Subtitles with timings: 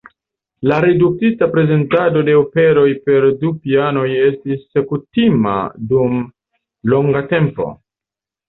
[0.69, 5.55] La reduktita prezentado de operoj per du pianoj estis kutima
[5.93, 6.19] dum
[6.95, 7.71] longa tempo.